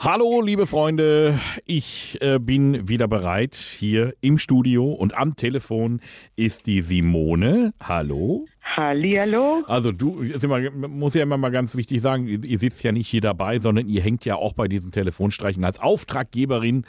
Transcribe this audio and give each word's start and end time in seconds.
Hallo, 0.00 0.40
liebe 0.42 0.68
Freunde. 0.68 1.40
Ich 1.64 2.18
äh, 2.20 2.38
bin 2.38 2.88
wieder 2.88 3.08
bereit 3.08 3.56
hier 3.56 4.14
im 4.20 4.38
Studio 4.38 4.92
und 4.92 5.18
am 5.18 5.34
Telefon 5.34 6.00
ist 6.36 6.66
die 6.66 6.82
Simone. 6.82 7.74
Hallo. 7.82 8.46
Hallihallo. 8.62 9.64
Also 9.66 9.90
du, 9.90 10.20
immer, 10.20 10.70
muss 10.70 11.14
ja 11.14 11.24
immer 11.24 11.36
mal 11.36 11.48
ganz 11.48 11.74
wichtig 11.74 12.00
sagen, 12.00 12.28
ihr 12.28 12.58
sitzt 12.60 12.84
ja 12.84 12.92
nicht 12.92 13.08
hier 13.08 13.22
dabei, 13.22 13.58
sondern 13.58 13.88
ihr 13.88 14.00
hängt 14.00 14.24
ja 14.24 14.36
auch 14.36 14.52
bei 14.52 14.68
diesen 14.68 14.92
Telefonstreichen 14.92 15.64
als 15.64 15.80
Auftraggeberin 15.80 16.84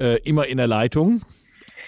äh, 0.00 0.18
immer 0.22 0.46
in 0.46 0.56
der 0.56 0.66
Leitung. 0.66 1.20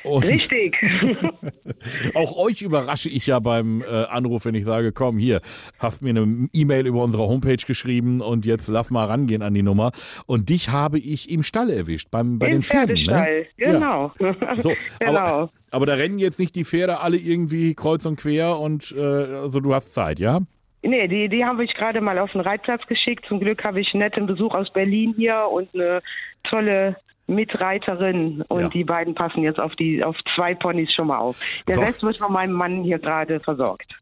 Und 0.07 0.25
Richtig. 0.25 0.77
auch 2.15 2.37
euch 2.37 2.63
überrasche 2.63 3.09
ich 3.09 3.27
ja 3.27 3.41
beim 3.41 3.83
äh, 3.83 4.05
Anruf, 4.05 4.45
wenn 4.45 4.55
ich 4.55 4.65
sage, 4.65 4.93
komm 4.93 5.19
hier, 5.19 5.41
hast 5.79 6.03
mir 6.03 6.11
eine 6.11 6.49
E-Mail 6.53 6.87
über 6.87 7.03
unsere 7.03 7.25
Homepage 7.25 7.57
geschrieben 7.57 8.21
und 8.21 8.47
jetzt 8.47 8.69
lass 8.69 8.91
mal 8.91 9.07
rangehen 9.07 9.43
an 9.43 9.53
die 9.55 9.63
Nummer. 9.63 9.91
Und 10.27 10.49
dich 10.49 10.71
habe 10.71 10.99
ich 10.99 11.31
im 11.31 11.43
Stall 11.43 11.71
erwischt, 11.71 12.11
beim, 12.11 12.39
bei 12.39 12.47
Im 12.47 12.53
den 12.53 12.63
Pferden. 12.63 13.05
Ne? 13.05 13.47
Genau. 13.57 14.13
Ja. 14.21 14.37
So, 14.59 14.73
genau. 15.01 15.19
Aber, 15.19 15.51
aber, 15.71 15.87
da 15.87 15.95
rennen 15.95 16.19
jetzt 16.19 16.39
nicht 16.39 16.55
die 16.55 16.65
Pferde 16.65 17.01
alle 17.01 17.17
irgendwie 17.17 17.75
kreuz 17.75 18.07
und 18.07 18.17
quer 18.17 18.59
und 18.59 18.95
äh, 18.97 19.01
also 19.01 19.61
du 19.61 19.75
hast 19.75 19.93
Zeit, 19.93 20.19
ja? 20.19 20.41
Nee, 20.83 21.09
die, 21.09 21.29
die 21.29 21.45
habe 21.45 21.65
ich 21.65 21.75
gerade 21.75 22.01
mal 22.01 22.19
auf 22.19 22.33
den 22.33 22.41
Reitplatz 22.41 22.87
geschickt. 22.87 23.25
Zum 23.29 23.41
Glück 23.41 23.65
habe 23.65 23.81
ich 23.81 23.93
einen 23.93 24.03
netten 24.03 24.27
Besuch 24.27 24.55
aus 24.55 24.73
Berlin 24.73 25.15
hier 25.17 25.49
und 25.51 25.69
eine 25.75 26.01
tolle 26.45 26.97
Mitreiterin 27.27 28.43
und 28.49 28.61
ja. 28.61 28.69
die 28.69 28.85
beiden 28.85 29.15
passen 29.15 29.43
jetzt 29.43 29.59
auf 29.59 29.75
die 29.77 30.05
auf 30.05 30.17
zwei 30.35 30.55
Ponys 30.55 30.93
schon 30.95 31.09
mal 31.09 31.19
auf. 31.19 31.41
Der 31.67 31.77
so. 31.77 31.81
Rest 31.81 32.03
wird 32.03 32.19
von 32.19 32.33
meinem 32.33 32.53
Mann 32.53 32.85
hier 32.85 32.99
gerade 32.99 33.41
versorgt. 33.41 33.93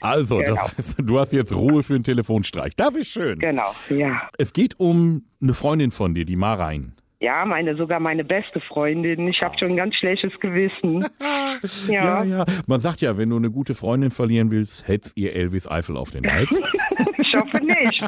Also, 0.00 0.38
genau. 0.38 0.68
das, 0.76 0.94
du 0.98 1.18
hast 1.18 1.32
jetzt 1.32 1.54
Ruhe 1.54 1.82
für 1.82 1.94
einen 1.94 2.04
Telefonstreich. 2.04 2.76
Das 2.76 2.94
ist 2.94 3.08
schön. 3.08 3.38
Genau, 3.38 3.74
ja. 3.88 4.28
Es 4.38 4.52
geht 4.52 4.78
um 4.78 5.24
eine 5.40 5.54
Freundin 5.54 5.90
von 5.90 6.14
dir, 6.14 6.24
die 6.24 6.36
Marein. 6.36 6.94
Ja, 7.24 7.46
meine, 7.46 7.74
sogar 7.74 8.00
meine 8.00 8.22
beste 8.22 8.60
Freundin. 8.60 9.26
Ich 9.28 9.40
habe 9.40 9.58
schon 9.58 9.70
ein 9.70 9.76
ganz 9.76 9.94
schlechtes 9.94 10.38
Gewissen. 10.40 11.06
ja. 11.88 12.22
ja, 12.22 12.24
ja. 12.24 12.44
Man 12.66 12.80
sagt 12.80 13.00
ja, 13.00 13.16
wenn 13.16 13.30
du 13.30 13.36
eine 13.36 13.50
gute 13.50 13.74
Freundin 13.74 14.10
verlieren 14.10 14.50
willst, 14.50 14.86
hättest 14.86 15.16
ihr 15.16 15.34
Elvis 15.34 15.66
Eifel 15.66 15.96
auf 15.96 16.10
den 16.10 16.30
Hals. 16.30 16.50
ich 17.16 17.34
hoffe 17.34 17.64
nicht. 17.64 18.04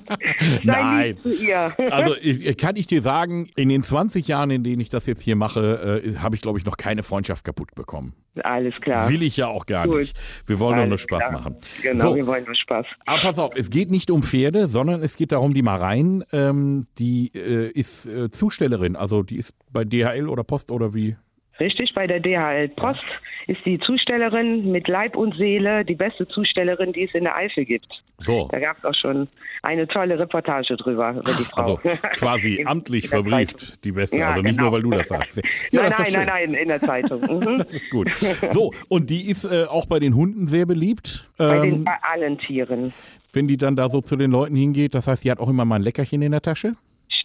Sei 0.65 0.83
Nein. 0.83 1.19
Zu 1.23 1.31
ihr. 1.31 1.73
also 1.91 2.15
ich, 2.21 2.59
kann 2.59 2.77
ich 2.77 2.89
dir 2.89 3.01
sagen, 3.01 3.49
in 3.57 3.71
den 3.71 3.83
20 3.83 4.29
Jahren, 4.29 4.51
in 4.51 4.63
denen 4.63 4.81
ich 4.81 4.91
das 4.91 5.07
jetzt 5.07 5.23
hier 5.23 5.35
mache, 5.35 6.03
äh, 6.05 6.17
habe 6.19 6.35
ich, 6.35 6.43
glaube 6.43 6.59
ich, 6.59 6.67
noch 6.67 6.77
keine 6.77 7.03
Freundschaft 7.03 7.43
kaputt 7.43 7.75
bekommen. 7.75 8.13
Alles 8.43 8.75
klar. 8.83 9.09
Will 9.09 9.23
ich 9.23 9.37
ja 9.37 9.47
auch 9.47 9.65
gar 9.67 9.87
Gut. 9.87 10.01
nicht. 10.01 10.17
Wir 10.45 10.59
wollen 10.59 10.75
Alles 10.75 10.89
nur 10.89 10.99
Spaß 10.99 11.29
klar. 11.29 11.33
machen. 11.33 11.57
Genau, 11.83 12.11
so. 12.11 12.17
wir 12.17 12.27
wollen 12.27 12.45
nur 12.45 12.55
Spaß. 12.55 12.87
Aber 13.07 13.21
pass 13.23 13.39
auf, 13.39 13.57
es 13.57 13.71
geht 13.71 13.91
nicht 13.91 14.11
um 14.11 14.23
Pferde, 14.23 14.67
sondern 14.67 15.03
es 15.03 15.17
geht 15.17 15.33
darum, 15.33 15.55
die 15.55 15.63
Marein, 15.63 16.25
ähm, 16.33 16.87
die 16.99 17.31
äh, 17.35 17.71
ist 17.71 18.07
äh, 18.07 18.31
Zustellerin. 18.31 18.97
Also 18.97 19.06
die 19.23 19.37
ist 19.37 19.55
bei 19.73 19.85
DHL 19.85 20.29
oder 20.29 20.45
Post 20.45 20.71
oder 20.71 20.95
wie? 20.95 21.17
Richtig, 21.59 21.95
bei 21.95 22.07
der 22.07 22.21
DHL 22.21 22.69
Post 22.69 23.01
ist 23.47 23.65
die 23.65 23.79
Zustellerin 23.79 24.71
mit 24.73 24.89
Leib 24.89 25.17
und 25.17 25.37
Seele 25.37 25.85
die 25.85 25.95
beste 25.95 26.27
Zustellerin, 26.29 26.93
die 26.93 27.05
es 27.05 27.15
in 27.15 27.25
der 27.25 27.37
Eifel 27.37 27.65
gibt. 27.65 27.87
So. 28.19 28.49
Da 28.51 28.59
gab 28.59 28.79
es 28.79 28.85
auch 28.85 28.95
schon 28.95 29.29
eine 29.63 29.87
tolle 29.87 30.19
Reportage 30.19 30.77
drüber 30.77 31.13
über 31.13 31.33
die 31.33 31.45
Frau. 31.45 31.61
Also 31.61 31.81
quasi 32.15 32.65
amtlich 32.67 33.09
verbrieft, 33.09 33.85
die 33.85 33.93
beste. 33.93 34.19
Ja, 34.19 34.31
also 34.31 34.43
nicht 34.43 34.59
genau. 34.59 34.71
nur, 34.71 34.73
weil 34.73 34.83
du 34.83 34.91
das 34.91 35.09
sagst. 35.09 35.43
Ja, 35.71 35.83
nein, 35.83 35.93
das 35.97 36.13
nein, 36.13 36.27
nein, 36.27 36.51
nein, 36.51 36.55
in 36.55 36.69
der 36.69 36.81
Zeitung. 36.81 37.21
Mhm. 37.37 37.59
das 37.59 37.75
ist 37.75 37.91
gut. 37.91 38.11
So, 38.51 38.73
und 38.89 39.11
die 39.11 39.29
ist 39.29 39.45
äh, 39.45 39.65
auch 39.65 39.87
bei 39.87 39.99
den 39.99 40.15
Hunden 40.15 40.49
sehr 40.49 40.65
beliebt. 40.65 41.29
Bei, 41.37 41.57
ähm, 41.57 41.63
den, 41.63 41.85
bei 41.85 41.97
allen 42.03 42.39
Tieren. 42.39 42.93
Wenn 43.33 43.47
die 43.47 43.57
dann 43.57 43.77
da 43.77 43.89
so 43.91 44.01
zu 44.01 44.17
den 44.17 44.31
Leuten 44.31 44.55
hingeht, 44.55 44.95
das 44.95 45.07
heißt, 45.07 45.23
sie 45.23 45.31
hat 45.31 45.39
auch 45.39 45.49
immer 45.49 45.65
mal 45.65 45.77
ein 45.77 45.83
Leckerchen 45.83 46.23
in 46.23 46.33
der 46.33 46.41
Tasche? 46.41 46.73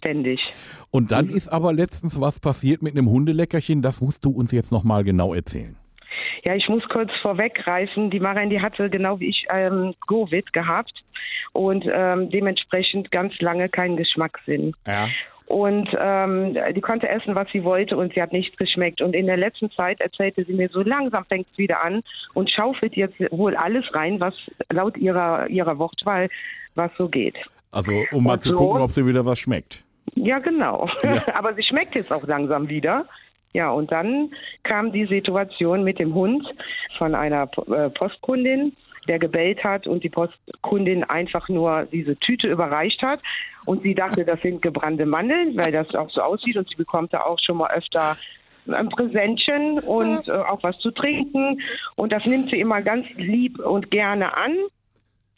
Ständig. 0.02 0.52
Und 0.90 1.12
dann 1.12 1.28
ist 1.28 1.48
aber 1.48 1.72
letztens 1.72 2.20
was 2.20 2.40
passiert 2.40 2.82
mit 2.82 2.96
einem 2.96 3.08
Hundeleckerchen, 3.08 3.82
das 3.82 4.00
musst 4.00 4.24
du 4.24 4.30
uns 4.30 4.50
jetzt 4.50 4.72
nochmal 4.72 5.04
genau 5.04 5.32
erzählen. 5.32 5.76
Ja, 6.42 6.56
ich 6.56 6.68
muss 6.68 6.82
kurz 6.88 7.12
vorweggreifen. 7.22 8.10
Die 8.10 8.18
Marin, 8.18 8.50
die 8.50 8.60
hatte 8.60 8.90
genau 8.90 9.20
wie 9.20 9.28
ich 9.28 9.46
ähm, 9.48 9.94
Covid 10.08 10.52
gehabt 10.52 10.92
und 11.52 11.84
ähm, 11.88 12.30
dementsprechend 12.30 13.12
ganz 13.12 13.32
lange 13.38 13.68
keinen 13.68 13.96
Geschmackssinn. 13.96 14.74
Ja. 14.88 15.08
Und 15.46 15.88
ähm, 15.96 16.56
die 16.74 16.80
konnte 16.80 17.08
essen, 17.08 17.36
was 17.36 17.46
sie 17.52 17.62
wollte 17.62 17.96
und 17.96 18.12
sie 18.14 18.22
hat 18.22 18.32
nichts 18.32 18.56
geschmeckt. 18.56 19.02
Und 19.02 19.14
in 19.14 19.26
der 19.26 19.36
letzten 19.36 19.70
Zeit 19.70 20.00
erzählte 20.00 20.44
sie 20.44 20.52
mir, 20.52 20.68
so 20.70 20.82
langsam 20.82 21.24
fängt 21.26 21.46
es 21.52 21.58
wieder 21.58 21.84
an 21.84 22.02
und 22.34 22.50
schaufelt 22.50 22.96
jetzt 22.96 23.20
wohl 23.30 23.54
alles 23.54 23.84
rein, 23.94 24.18
was 24.18 24.34
laut 24.68 24.96
ihrer, 24.96 25.48
ihrer 25.48 25.78
Wortwahl 25.78 26.28
was 26.74 26.90
so 26.98 27.08
geht. 27.08 27.36
Also 27.70 27.92
um 28.10 28.24
mal 28.24 28.34
und 28.34 28.40
zu 28.40 28.50
so, 28.50 28.56
gucken, 28.56 28.82
ob 28.82 28.90
sie 28.90 29.06
wieder 29.06 29.24
was 29.24 29.38
schmeckt. 29.38 29.84
Ja, 30.14 30.38
genau. 30.38 30.88
Ja. 31.02 31.22
Aber 31.34 31.54
sie 31.54 31.62
schmeckt 31.62 31.94
jetzt 31.94 32.12
auch 32.12 32.26
langsam 32.26 32.68
wieder. 32.68 33.06
Ja, 33.52 33.70
und 33.70 33.92
dann 33.92 34.30
kam 34.62 34.92
die 34.92 35.06
Situation 35.06 35.84
mit 35.84 35.98
dem 35.98 36.14
Hund 36.14 36.46
von 36.96 37.14
einer 37.14 37.50
äh, 37.68 37.90
Postkundin, 37.90 38.74
der 39.08 39.18
gebellt 39.18 39.62
hat 39.62 39.86
und 39.86 40.04
die 40.04 40.08
Postkundin 40.08 41.04
einfach 41.04 41.48
nur 41.48 41.86
diese 41.92 42.16
Tüte 42.16 42.48
überreicht 42.48 43.02
hat. 43.02 43.20
Und 43.66 43.82
sie 43.82 43.94
dachte, 43.94 44.24
das 44.24 44.40
sind 44.40 44.62
gebrannte 44.62 45.06
Mandeln, 45.06 45.56
weil 45.56 45.72
das 45.72 45.94
auch 45.94 46.10
so 46.10 46.22
aussieht. 46.22 46.56
Und 46.56 46.68
sie 46.68 46.76
bekommt 46.76 47.12
da 47.12 47.22
auch 47.22 47.38
schon 47.44 47.58
mal 47.58 47.70
öfter 47.70 48.16
ein 48.70 48.88
Präsentchen 48.88 49.80
und 49.80 50.28
äh, 50.28 50.32
auch 50.32 50.62
was 50.62 50.78
zu 50.78 50.90
trinken. 50.90 51.60
Und 51.96 52.12
das 52.12 52.24
nimmt 52.26 52.50
sie 52.50 52.60
immer 52.60 52.80
ganz 52.80 53.08
lieb 53.16 53.58
und 53.58 53.90
gerne 53.90 54.36
an. 54.36 54.56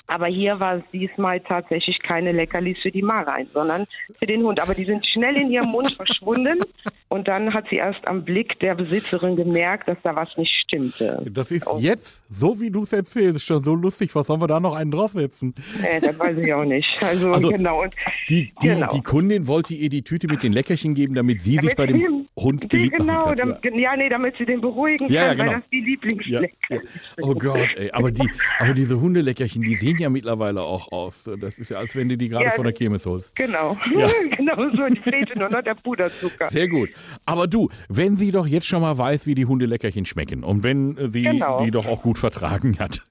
Aber 0.06 0.26
hier 0.26 0.60
war 0.60 0.76
es 0.76 0.82
diesmal 0.92 1.41
tatsächlich 1.41 1.98
keine 2.03 2.32
Leckerlis 2.32 2.78
für 2.82 2.91
die 2.91 3.03
Marein, 3.03 3.48
sondern 3.54 3.87
für 4.19 4.26
den 4.26 4.42
Hund. 4.42 4.60
Aber 4.60 4.75
die 4.75 4.84
sind 4.84 5.04
schnell 5.06 5.37
in 5.37 5.50
ihrem 5.50 5.70
Mund 5.70 5.92
verschwunden. 5.94 6.60
Und 7.09 7.28
dann 7.28 7.54
hat 7.54 7.66
sie 7.70 7.76
erst 7.76 8.06
am 8.09 8.25
Blick 8.25 8.59
der 8.59 8.75
Besitzerin 8.75 9.37
gemerkt, 9.37 9.87
dass 9.87 9.97
da 10.03 10.16
was 10.16 10.28
nicht 10.37 10.53
stimmte. 10.65 11.25
Das 11.31 11.50
ist 11.53 11.66
und 11.69 11.81
jetzt, 11.81 12.25
so 12.28 12.60
wie 12.60 12.70
du 12.70 12.82
es 12.82 12.92
erzählst, 12.92 13.47
schon 13.47 13.62
so 13.62 13.75
lustig. 13.75 14.15
Was 14.15 14.26
sollen 14.26 14.41
wir 14.41 14.48
da 14.48 14.59
noch 14.59 14.75
einen 14.75 14.91
draufsetzen? 14.91 15.54
Äh, 15.82 16.00
das 16.00 16.19
weiß 16.19 16.36
ich 16.38 16.53
auch 16.53 16.65
nicht. 16.65 16.88
Also, 17.00 17.31
also 17.31 17.50
genau. 17.50 17.82
Und, 17.82 17.94
die, 18.28 18.53
die, 18.60 18.69
genau. 18.69 18.88
die 18.88 19.00
Kundin 19.00 19.47
wollte 19.47 19.75
ihr 19.75 19.91
die 19.91 20.03
Tüte 20.03 20.26
mit 20.26 20.42
den 20.42 20.53
Leckerchen 20.53 20.94
geben, 20.94 21.15
damit 21.15 21.41
sie 21.41 21.56
damit 21.56 21.71
sich 21.71 21.76
bei 21.76 21.86
dem 21.86 21.97
sie, 21.97 22.42
Hund 22.42 22.69
beliebt 22.69 22.97
genau, 22.97 23.12
machen 23.12 23.36
kann. 23.36 23.59
Damit, 23.62 23.81
ja. 23.81 23.97
nee, 23.97 24.09
damit 24.09 24.34
sie 24.36 24.44
den 24.44 24.60
beruhigen 24.60 25.09
ja, 25.09 25.28
kann, 25.28 25.38
ja, 25.38 25.44
genau. 25.44 25.53
weil 25.53 25.60
das 25.60 25.71
die 25.71 25.81
Lieblingslecker 25.81 26.54
ja, 26.71 26.78
Oh 27.22 27.34
Gott, 27.34 27.75
ey. 27.76 27.91
Aber, 27.92 28.10
die, 28.10 28.28
aber 28.59 28.75
diese 28.75 29.00
Hundeleckerchen, 29.00 29.62
die 29.62 29.76
sehen 29.76 29.94
ja 30.00 30.10
mittlerweile 30.10 30.62
auch 30.62 30.91
aus. 30.93 31.28
Das 31.41 31.59
ist 31.59 31.71
ja, 31.71 31.78
als 31.78 31.94
wenn 31.97 32.09
du 32.09 32.16
die 32.16 32.28
gerade 32.28 32.50
von 32.50 32.65
der 32.65 32.75
Chemis 32.75 33.06
holst. 33.06 33.37
Genau. 33.37 33.77
genau 34.37 34.56
so. 34.71 34.88
Die 34.88 35.00
fehlte 35.00 35.38
nur 35.38 35.50
noch 35.50 35.62
der 35.62 35.75
Puderzucker. 35.75 36.49
Sehr 36.50 36.69
gut. 36.69 36.91
Aber 37.27 37.47
du, 37.47 37.69
wenn 37.88 38.16
sie 38.16 38.31
doch 38.31 38.47
jetzt 38.47 38.66
schon 38.66 38.83
mal 38.83 38.97
weiß, 38.97 39.27
wie 39.27 39.34
die 39.34 39.47
Hundeleckerchen 39.47 40.06
schmecken 40.06 40.44
und 40.44 40.62
wenn 40.62 40.97
sie 41.10 41.22
genau. 41.22 41.65
die 41.65 41.71
doch 41.71 41.87
auch 41.87 42.03
gut 42.03 42.19
vertragen 42.19 42.78
hat. 42.78 43.03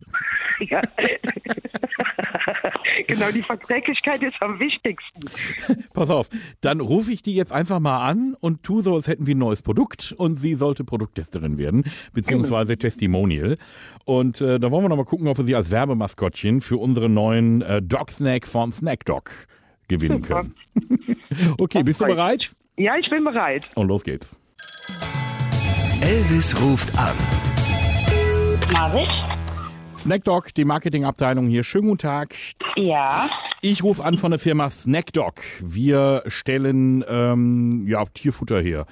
Ja. 0.59 0.81
genau, 3.07 3.31
die 3.31 3.41
Verträglichkeit 3.41 4.21
ist 4.23 4.35
am 4.41 4.59
wichtigsten. 4.59 5.83
Pass 5.93 6.09
auf, 6.09 6.29
dann 6.61 6.79
rufe 6.79 7.11
ich 7.11 7.21
die 7.21 7.35
jetzt 7.35 7.51
einfach 7.51 7.79
mal 7.79 8.07
an 8.07 8.35
und 8.39 8.63
tue 8.63 8.81
so, 8.81 8.95
als 8.95 9.07
hätten 9.07 9.27
wir 9.27 9.35
ein 9.35 9.39
neues 9.39 9.61
Produkt 9.61 10.13
und 10.17 10.37
sie 10.37 10.55
sollte 10.55 10.83
Produkttesterin 10.83 11.57
werden, 11.57 11.83
beziehungsweise 12.13 12.77
Testimonial. 12.77 13.57
Und 14.05 14.41
äh, 14.41 14.59
da 14.59 14.71
wollen 14.71 14.83
wir 14.83 14.89
nochmal 14.89 15.05
gucken, 15.05 15.27
ob 15.27 15.37
wir 15.37 15.45
sie 15.45 15.55
als 15.55 15.71
Werbemaskottchen 15.71 16.61
für 16.61 16.77
unseren 16.77 17.13
neuen 17.13 17.61
äh, 17.61 17.81
Dog 17.81 18.11
Snack 18.11 18.47
von 18.47 18.71
Snack 18.71 19.05
Dog 19.05 19.31
gewinnen 19.87 20.21
können. 20.21 20.55
okay, 21.57 21.83
bist 21.83 22.01
du 22.01 22.05
bereit? 22.05 22.55
Ja, 22.77 22.97
ich 22.97 23.09
bin 23.09 23.23
bereit. 23.23 23.65
Und 23.75 23.87
los 23.87 24.03
geht's. 24.03 24.37
Elvis 26.01 26.59
ruft 26.61 26.97
an. 26.97 27.15
Marvin? 28.73 29.07
Snackdog, 29.95 30.53
die 30.53 30.65
Marketingabteilung 30.65 31.47
hier. 31.47 31.63
Schönen 31.63 31.87
guten 31.87 31.99
Tag. 31.99 32.35
Ja. 32.75 33.29
Ich 33.61 33.83
rufe 33.83 34.03
an 34.03 34.17
von 34.17 34.31
der 34.31 34.39
Firma 34.39 34.69
Snackdog. 34.69 35.35
Wir 35.61 36.23
stellen 36.27 37.03
ähm, 37.07 37.85
ja, 37.87 38.03
Tierfutter 38.05 38.59
her. 38.61 38.85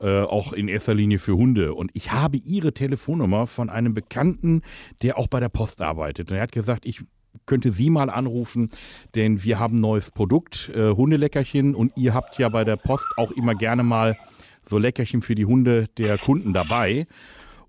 Äh, 0.00 0.22
auch 0.22 0.52
in 0.52 0.68
erster 0.68 0.94
Linie 0.94 1.18
für 1.18 1.36
Hunde. 1.36 1.74
Und 1.74 1.90
ich 1.94 2.12
habe 2.12 2.36
Ihre 2.36 2.72
Telefonnummer 2.72 3.46
von 3.46 3.70
einem 3.70 3.94
Bekannten, 3.94 4.62
der 5.02 5.18
auch 5.18 5.28
bei 5.28 5.40
der 5.40 5.48
Post 5.48 5.82
arbeitet. 5.82 6.30
Und 6.30 6.36
er 6.36 6.42
hat 6.42 6.52
gesagt, 6.52 6.86
ich 6.86 7.02
könnte 7.46 7.72
Sie 7.72 7.90
mal 7.90 8.10
anrufen, 8.10 8.70
denn 9.14 9.42
wir 9.42 9.58
haben 9.58 9.76
ein 9.76 9.80
neues 9.80 10.10
Produkt, 10.10 10.70
äh, 10.74 10.90
Hundeleckerchen. 10.90 11.74
Und 11.74 11.92
ihr 11.96 12.14
habt 12.14 12.38
ja 12.38 12.48
bei 12.48 12.64
der 12.64 12.76
Post 12.76 13.08
auch 13.16 13.30
immer 13.32 13.54
gerne 13.54 13.82
mal 13.82 14.16
so 14.62 14.78
Leckerchen 14.78 15.22
für 15.22 15.34
die 15.34 15.46
Hunde 15.46 15.86
der 15.96 16.18
Kunden 16.18 16.52
dabei. 16.52 17.06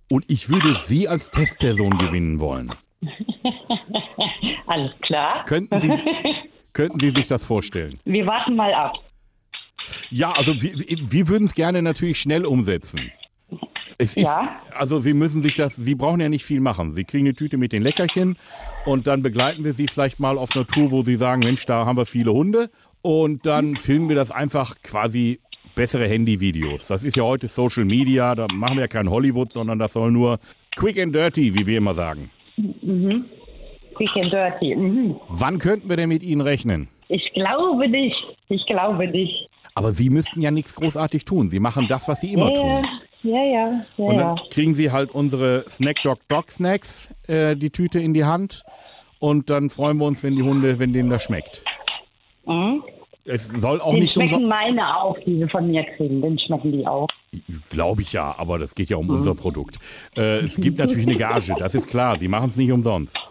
Und 0.09 0.25
ich 0.27 0.49
würde 0.49 0.75
Sie 0.83 1.07
als 1.07 1.31
Testperson 1.31 1.97
gewinnen 1.97 2.39
wollen. 2.39 2.73
Alles 4.69 4.91
klar. 5.01 5.43
Könnten 5.45 5.79
Sie, 5.79 5.91
könnten 6.73 6.99
Sie 6.99 7.09
sich 7.09 7.25
das 7.25 7.43
vorstellen? 7.43 7.99
Wir 8.05 8.27
warten 8.27 8.55
mal 8.55 8.71
ab. 8.71 8.93
Ja, 10.11 10.31
also 10.33 10.61
wir, 10.61 10.73
wir 10.87 11.27
würden 11.27 11.45
es 11.45 11.55
gerne 11.55 11.81
natürlich 11.81 12.19
schnell 12.19 12.45
umsetzen. 12.45 13.11
Es 13.97 14.15
ist, 14.15 14.27
ja. 14.27 14.61
also 14.75 14.99
Sie 14.99 15.15
müssen 15.15 15.41
sich 15.41 15.55
das, 15.55 15.75
Sie 15.75 15.95
brauchen 15.95 16.21
ja 16.21 16.29
nicht 16.29 16.45
viel 16.45 16.59
machen. 16.59 16.93
Sie 16.93 17.03
kriegen 17.03 17.25
eine 17.25 17.33
Tüte 17.33 17.57
mit 17.57 17.73
den 17.73 17.81
Leckerchen 17.81 18.37
und 18.85 19.07
dann 19.07 19.23
begleiten 19.23 19.63
wir 19.63 19.73
Sie 19.73 19.87
vielleicht 19.87 20.19
mal 20.19 20.37
auf 20.37 20.51
einer 20.55 20.67
Tour, 20.67 20.91
wo 20.91 21.01
Sie 21.01 21.15
sagen, 21.15 21.39
Mensch, 21.39 21.65
da 21.65 21.85
haben 21.87 21.97
wir 21.97 22.05
viele 22.05 22.31
Hunde 22.31 22.69
Und 23.01 23.47
dann 23.47 23.75
filmen 23.75 24.07
wir 24.07 24.15
das 24.15 24.29
einfach 24.29 24.75
quasi 24.83 25.39
bessere 25.73 26.07
Handyvideos. 26.07 26.87
Das 26.87 27.03
ist 27.03 27.17
ja 27.17 27.23
heute 27.23 27.47
Social 27.47 27.85
Media, 27.85 28.35
da 28.35 28.45
machen 28.53 28.75
wir 28.75 28.81
ja 28.81 28.87
kein 28.87 29.09
Hollywood, 29.09 29.51
sondern 29.51 29.79
das 29.79 29.93
soll 29.93 30.11
nur 30.11 30.39
quick 30.75 30.99
and 30.99 31.15
dirty, 31.15 31.55
wie 31.55 31.65
wir 31.65 31.79
immer 31.79 31.95
sagen. 31.95 32.29
Mhm. 32.55 33.25
And 34.15 34.31
dirty. 34.31 34.75
Mhm. 34.75 35.15
Wann 35.27 35.59
könnten 35.59 35.89
wir 35.89 35.97
denn 35.97 36.09
mit 36.09 36.23
Ihnen 36.23 36.41
rechnen? 36.41 36.87
Ich 37.07 37.31
glaube 37.33 37.87
nicht. 37.87 38.15
Ich 38.49 38.65
glaube 38.65 39.07
nicht. 39.07 39.49
Aber 39.75 39.93
Sie 39.93 40.09
müssten 40.09 40.41
ja 40.41 40.51
nichts 40.51 40.75
großartig 40.75 41.25
tun. 41.25 41.49
Sie 41.49 41.59
machen 41.59 41.87
das, 41.87 42.07
was 42.07 42.21
Sie 42.21 42.33
immer 42.33 42.49
ja, 42.49 42.55
tun. 42.55 42.85
Ja, 43.23 43.43
ja, 43.43 43.85
ja. 43.97 44.05
Und 44.05 44.17
dann 44.17 44.39
kriegen 44.49 44.75
Sie 44.75 44.91
halt 44.91 45.11
unsere 45.11 45.65
Snack 45.69 45.97
Dog 46.03 46.19
Dog 46.27 46.51
Snacks, 46.51 47.13
äh, 47.27 47.55
die 47.55 47.69
Tüte 47.69 47.99
in 47.99 48.13
die 48.13 48.25
Hand. 48.25 48.63
Und 49.19 49.49
dann 49.49 49.69
freuen 49.69 49.97
wir 49.97 50.05
uns, 50.05 50.23
wenn 50.23 50.35
die 50.35 50.43
Hunde, 50.43 50.79
wenn 50.79 50.93
denen 50.93 51.09
das 51.09 51.23
schmeckt. 51.23 51.63
Mhm. 52.45 52.83
Es 53.25 53.47
soll 53.47 53.79
auch 53.79 53.91
Den 53.91 54.01
nicht 54.01 54.13
schmecken 54.13 54.47
meine 54.47 54.97
auch, 54.97 55.15
die 55.25 55.37
sie 55.37 55.47
von 55.49 55.69
mir 55.69 55.83
kriegen. 55.95 56.21
Den 56.21 56.39
schmecken 56.39 56.71
die 56.71 56.87
auch. 56.87 57.07
Glaube 57.69 58.01
ich 58.01 58.11
ja, 58.11 58.33
aber 58.37 58.57
das 58.57 58.73
geht 58.73 58.89
ja 58.89 58.97
um 58.97 59.09
unser 59.09 59.35
Produkt. 59.35 59.77
Äh, 60.17 60.39
es 60.39 60.55
gibt 60.55 60.79
natürlich 60.79 61.05
eine 61.05 61.15
Gage, 61.15 61.53
das 61.59 61.75
ist 61.75 61.87
klar. 61.87 62.17
Sie 62.17 62.27
machen 62.27 62.49
es 62.49 62.57
nicht 62.57 62.71
umsonst. 62.71 63.29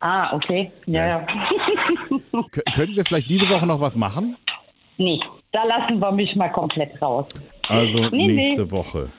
Ah, 0.00 0.34
okay. 0.34 0.70
Ja, 0.86 1.06
ja. 1.06 1.26
K 2.52 2.60
könnten 2.74 2.96
wir 2.96 3.04
vielleicht 3.04 3.28
diese 3.30 3.48
Woche 3.48 3.66
noch 3.66 3.80
was 3.80 3.96
machen? 3.96 4.36
nee, 4.98 5.18
da 5.52 5.62
lassen 5.64 5.98
wir 6.00 6.10
mich 6.12 6.34
mal 6.36 6.50
komplett 6.50 7.00
raus. 7.00 7.26
Also 7.68 8.08
Nee, 8.10 8.26
nächste 8.28 8.64
nee. 8.64 8.70
Woche. 8.70 9.10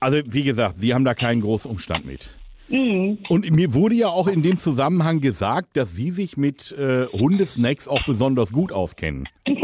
Also 0.00 0.18
wie 0.26 0.42
gesagt, 0.44 0.78
Sie 0.78 0.94
haben 0.94 1.04
da 1.04 1.14
keinen 1.14 1.40
großen 1.40 1.70
Umstand 1.70 2.04
mit. 2.06 2.36
Mhm. 2.68 3.18
Und 3.28 3.50
mir 3.50 3.74
wurde 3.74 3.94
ja 3.96 4.08
auch 4.08 4.28
in 4.28 4.42
dem 4.42 4.58
Zusammenhang 4.58 5.20
gesagt, 5.20 5.76
dass 5.76 5.94
Sie 5.94 6.10
sich 6.10 6.36
mit 6.36 6.72
äh, 6.72 7.06
Hundesnacks 7.06 7.88
auch 7.88 8.04
besonders 8.06 8.52
gut 8.52 8.72
auskennen. 8.72 9.28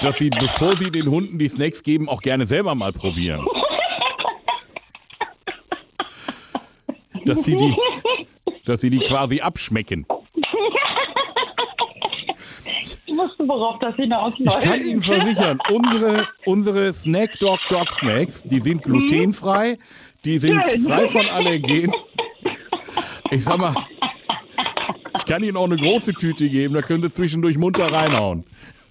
dass 0.00 0.18
Sie, 0.18 0.30
bevor 0.30 0.76
Sie 0.76 0.90
den 0.90 1.08
Hunden 1.08 1.38
die 1.38 1.48
Snacks 1.48 1.82
geben, 1.82 2.08
auch 2.08 2.22
gerne 2.22 2.46
selber 2.46 2.74
mal 2.74 2.92
probieren. 2.92 3.44
Dass 7.26 7.44
Sie 7.44 7.56
die, 7.56 7.74
dass 8.64 8.80
Sie 8.80 8.90
die 8.90 9.00
quasi 9.00 9.40
abschmecken. 9.40 10.06
Ich 12.78 12.98
wusste, 13.08 13.48
worauf 13.48 13.78
das 13.80 13.94
hinausläuft. 13.96 14.56
Ich 14.58 14.64
kann 14.64 14.80
Ihnen 14.80 15.02
versichern, 15.02 15.58
unsere, 15.72 16.28
unsere 16.44 16.92
Snack 16.92 17.38
Dog 17.38 17.58
Dog 17.68 17.92
Snacks, 17.92 18.42
die 18.42 18.60
sind 18.60 18.82
glutenfrei, 18.82 19.78
die 20.24 20.38
sind 20.38 20.60
frei 20.86 21.06
von 21.06 21.26
Allergen. 21.28 21.92
Ich 23.30 23.44
sag 23.44 23.58
mal, 23.58 23.74
ich 25.16 25.24
kann 25.24 25.42
Ihnen 25.42 25.56
auch 25.56 25.64
eine 25.64 25.76
große 25.76 26.12
Tüte 26.14 26.48
geben, 26.48 26.74
da 26.74 26.82
können 26.82 27.02
Sie 27.02 27.10
zwischendurch 27.12 27.56
munter 27.56 27.90
reinhauen. 27.92 28.44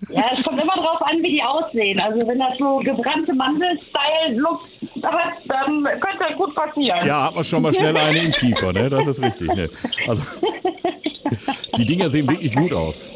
Ja, 0.09 0.23
es 0.37 0.43
kommt 0.43 0.61
immer 0.61 0.75
drauf 0.75 1.01
an, 1.01 1.21
wie 1.23 1.31
die 1.31 1.41
aussehen. 1.43 1.99
Also 1.99 2.27
wenn 2.27 2.39
das 2.39 2.57
so 2.57 2.77
gebrannte 2.77 3.33
Mandel-Style-Look 3.33 4.63
hat, 5.03 5.33
dann 5.47 5.83
könnte 5.83 6.25
das 6.29 6.37
gut 6.37 6.53
passieren. 6.55 7.05
Ja, 7.07 7.23
hat 7.25 7.35
man 7.35 7.43
schon 7.43 7.61
mal 7.61 7.73
schnell 7.73 7.95
eine 7.95 8.19
im 8.19 8.31
Kiefer, 8.33 8.73
ne? 8.73 8.89
Das 8.89 9.07
ist 9.07 9.21
richtig. 9.21 9.47
Ne? 9.53 9.69
Also, 10.07 10.23
die 11.77 11.85
Dinger 11.85 12.09
sehen 12.09 12.29
wirklich 12.29 12.53
gut 12.53 12.73
aus. 12.73 13.11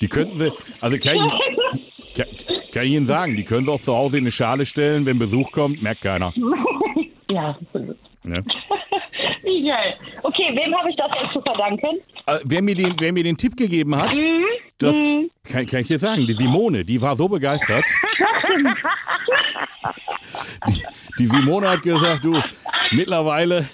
Die 0.00 0.08
könnten 0.08 0.36
Sie, 0.36 0.52
also 0.80 0.98
kann 0.98 1.16
ich, 1.16 2.14
kann, 2.14 2.26
kann 2.72 2.84
ich 2.84 2.90
Ihnen 2.92 3.06
sagen, 3.06 3.36
die 3.36 3.44
können 3.44 3.64
Sie 3.66 3.72
auch 3.72 3.80
zu 3.80 3.94
Hause 3.94 4.18
in 4.18 4.24
eine 4.24 4.30
Schale 4.30 4.66
stellen, 4.66 5.06
wenn 5.06 5.18
Besuch 5.18 5.50
kommt, 5.52 5.82
merkt 5.82 6.02
keiner. 6.02 6.32
Ja. 7.30 7.56
Ne? 8.22 8.44
Okay, 10.22 10.50
wem 10.54 10.74
habe 10.76 10.90
ich 10.90 10.96
das 10.96 11.10
jetzt 11.22 11.32
zu 11.32 11.40
verdanken? 11.42 12.00
Äh, 12.26 12.38
wer, 12.44 12.62
mir 12.62 12.74
den, 12.74 12.94
wer 12.98 13.12
mir 13.12 13.22
den 13.24 13.36
Tipp 13.36 13.56
gegeben 13.56 13.94
hat, 13.96 14.14
Mhm. 14.14 14.44
das 14.78 14.96
kann, 15.44 15.66
kann 15.66 15.80
ich 15.80 15.88
dir 15.88 15.98
sagen, 15.98 16.26
die 16.26 16.34
Simone, 16.34 16.84
die 16.84 17.00
war 17.00 17.16
so 17.16 17.28
begeistert. 17.28 17.84
Die, 20.68 20.82
die 21.18 21.26
Simone 21.26 21.68
hat 21.68 21.82
gesagt, 21.82 22.24
du, 22.24 22.40
mittlerweile, 22.92 23.68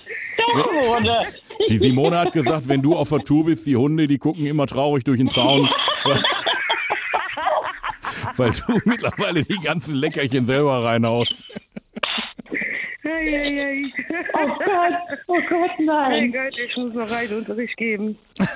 die 1.69 1.79
Simone 1.79 2.19
hat 2.19 2.33
gesagt, 2.33 2.69
wenn 2.69 2.83
du 2.83 2.97
auf 2.97 3.09
der 3.11 3.21
Tour 3.21 3.45
bist, 3.47 3.67
die 3.67 3.77
Hunde, 3.77 4.09
die 4.09 4.19
gucken 4.19 4.47
immer 4.47 4.67
traurig 4.67 5.05
durch 5.05 5.19
den 5.19 5.31
Zaun. 5.31 5.69
Weil, 6.05 6.23
weil 8.37 8.51
du 8.51 8.81
mittlerweile 8.85 9.45
die 9.45 9.59
ganzen 9.59 9.95
Leckerchen 9.95 10.47
selber 10.47 10.85
reinhaust. 10.85 11.47
Oh 14.43 14.47
Gott, 14.59 14.95
oh 15.27 15.41
Gott, 15.49 15.71
Mein 15.79 15.87
nein. 15.87 16.33
Gott, 16.33 16.55
ich 16.59 16.77
muss 16.77 16.95
noch 16.95 17.11
Reitunterricht 17.11 17.77
geben. 17.77 18.17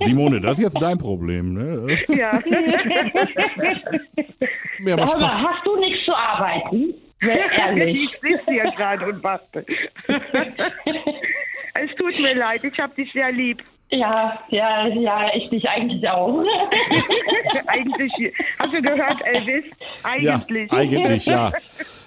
Simone, 0.00 0.40
das 0.40 0.58
ist 0.58 0.64
jetzt 0.64 0.80
dein 0.82 0.98
Problem. 0.98 1.54
Ne? 1.54 1.86
Das 1.88 2.06
Ja. 2.16 2.40
mir 4.78 4.92
aber 4.94 5.02
Hör 5.02 5.08
Spaß. 5.08 5.40
hast 5.42 5.66
du 5.66 5.76
nichts 5.76 6.04
zu 6.04 6.14
arbeiten? 6.14 6.94
Sehr 7.20 7.50
ehrlich. 7.58 7.96
Ich 8.04 8.10
sitze 8.20 8.50
hier 8.50 8.64
gerade 8.76 9.06
und 9.06 9.22
bastel. 9.22 9.64
es 11.74 11.94
tut 11.96 12.18
mir 12.20 12.34
leid, 12.34 12.62
ich 12.64 12.78
habe 12.78 12.94
dich 12.94 13.10
sehr 13.12 13.32
lieb. 13.32 13.62
Ja, 13.90 14.40
ja, 14.48 14.88
ja, 14.88 15.30
ich 15.36 15.48
dich 15.48 15.66
eigentlich 15.68 16.06
auch. 16.08 16.42
Eigentlich, 17.68 18.12
hast 18.58 18.72
du 18.72 18.82
gehört, 18.82 19.24
Elvis? 19.24 19.64
Eigentlich. 20.02 20.72
Ja, 20.72 20.78
eigentlich, 20.78 21.26
ja. 21.26 21.52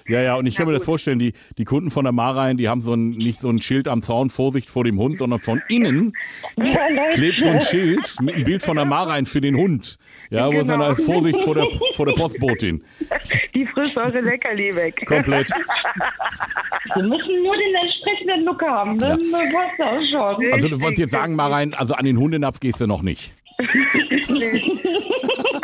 Ja, 0.10 0.22
ja, 0.22 0.36
und 0.36 0.46
ich 0.48 0.56
kann 0.56 0.66
Na 0.66 0.72
mir 0.72 0.78
das 0.78 0.86
vorstellen, 0.86 1.20
die, 1.20 1.34
die 1.58 1.66
Kunden 1.66 1.92
von 1.92 2.04
der 2.04 2.12
Marein, 2.12 2.58
die 2.58 2.68
haben 2.68 2.82
so 2.82 2.94
ein, 2.94 3.10
nicht 3.12 3.40
so 3.40 3.50
ein 3.50 3.62
Schild 3.62 3.88
am 3.88 4.02
Zaun, 4.02 4.30
Vorsicht 4.30 4.70
vor 4.70 4.84
dem 4.84 4.98
Hund, 5.00 5.18
sondern 5.20 5.40
von 5.40 5.62
innen 5.70 6.14
Ja, 6.58 7.10
klebt 7.14 7.40
so 7.42 7.50
ein 7.50 7.62
Schild 7.62 8.16
mit 8.22 8.36
einem 8.36 8.44
Bild 8.44 8.64
von 8.64 8.76
der 8.76 8.86
Marein 8.86 9.26
für 9.26 9.40
den 9.40 9.56
Hund. 9.56 9.98
Ja, 10.32 10.48
wo 10.48 10.60
es 10.60 10.68
dann 10.68 10.80
Genau. 10.80 10.90
als 10.92 11.04
Vorsicht 11.04 11.40
vor 11.42 11.56
der, 11.56 11.68
vor 11.94 12.06
der 12.06 12.14
Postbotin. 12.14 12.84
Die 13.54 13.66
frisst 13.68 13.98
eure 13.98 14.22
Leckerli 14.22 14.76
weg. 14.76 15.04
Komplett. 15.06 15.50
Wir 16.96 17.04
müssen 17.04 17.44
nur 17.44 17.56
den 17.56 17.76
entsprechenden 17.76 18.46
Look 18.46 18.62
haben, 18.64 18.98
dann 18.98 19.20
passt 19.20 19.78
das 19.78 20.10
schon. 20.12 20.52
Also 20.54 20.70
du 20.70 20.82
wolltest 20.82 21.00
jetzt 21.00 21.12
sagen, 21.12 21.36
Marein, 21.36 21.74
also 21.76 21.94
an 21.94 22.06
den 22.06 22.18
Hundenapf 22.18 22.60
gehst 22.60 22.82
du 22.82 22.88
noch 22.88 23.02
nicht. 23.04 23.34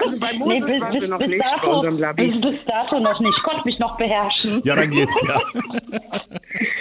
Also 0.05 0.19
bei 0.19 0.31
Nee, 0.33 0.59
Moses 0.59 0.65
bis, 0.65 0.79
du 0.79 0.99
bis, 0.99 1.09
noch 1.09 1.17
bis, 1.19 1.27
nicht 1.27 1.39
bei 1.43 1.49
dato, 1.55 1.71
unserem 1.75 1.97
Labi. 1.99 2.27
bis, 2.27 2.41
bis 2.41 2.65
dato 2.65 2.99
noch 2.99 3.19
nicht. 3.19 3.43
Konnte 3.43 3.61
mich 3.65 3.79
noch 3.79 3.97
beherrschen. 3.97 4.61
Ja, 4.65 4.75
dann 4.75 4.91
geht's, 4.91 5.15
ja. 5.27 5.39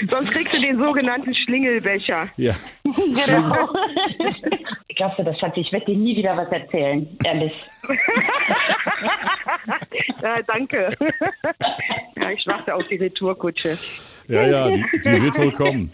Sonst 0.10 0.32
kriegst 0.32 0.52
du 0.54 0.60
den 0.60 0.78
sogenannten 0.78 1.34
Schlingelbecher. 1.34 2.28
Ja. 2.36 2.54
Genau. 2.84 3.68
Ich 4.86 4.98
glaube, 4.98 5.24
das 5.24 5.42
hat 5.42 5.56
ich 5.56 5.72
werde 5.72 5.86
dir 5.86 5.96
nie 5.96 6.16
wieder 6.16 6.36
was 6.36 6.46
erzählen, 6.52 7.04
ehrlich. 7.24 7.52
Ja, 10.22 10.40
danke. 10.46 10.96
Ja, 12.16 12.30
ich 12.30 12.46
warte 12.46 12.72
auf 12.74 12.86
die 12.88 12.96
Retourkutsche. 12.96 13.76
Ja, 14.28 14.46
ja, 14.46 14.70
die, 14.70 14.82
die 15.04 15.22
wird 15.22 15.38
wohl 15.38 15.52
kommen. 15.52 15.90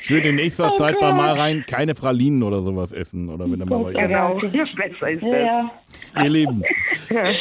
Ich 0.00 0.10
würde 0.10 0.28
in 0.28 0.36
nächster 0.36 0.70
Zeit 0.72 0.94
bei 1.00 1.06
Gott. 1.08 1.16
Marein 1.16 1.64
keine 1.66 1.94
Pralinen 1.94 2.42
oder 2.42 2.62
sowas 2.62 2.92
essen. 2.92 3.28
Oder 3.28 3.50
wenn 3.50 3.58
mal 3.58 3.78
bei 3.84 3.92
Genau, 3.92 4.34
besser 4.34 5.10
ist 5.10 5.22
das. 5.22 5.30
ja. 5.32 5.70
Ihr 6.22 6.30
Lieben, 6.30 6.62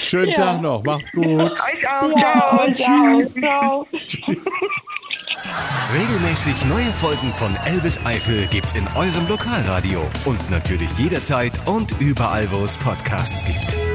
schönen 0.01 0.29
Ja. 0.29 0.33
Tag 0.33 0.61
noch. 0.61 0.83
Macht's 0.83 1.11
gut. 1.11 1.25
Euch 1.25 1.51
auch. 1.87 2.09
Ja, 2.17 2.49
Ciao. 2.49 2.73
ciao, 2.73 3.19
Tschüss. 3.21 3.33
ciao. 3.35 3.87
Regelmäßig 5.93 6.65
neue 6.65 6.91
Folgen 6.93 7.31
von 7.33 7.55
Elvis 7.65 7.99
Eifel 8.05 8.45
gibt's 8.51 8.73
in 8.73 8.85
eurem 8.95 9.27
Lokalradio 9.27 10.01
und 10.25 10.49
natürlich 10.51 10.89
jederzeit 10.97 11.53
und 11.65 11.93
überall, 11.99 12.45
wo 12.51 12.63
es 12.63 12.77
Podcasts 12.77 13.45
gibt. 13.45 13.88